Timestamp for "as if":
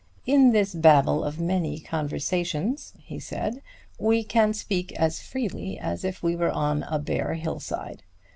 5.77-6.23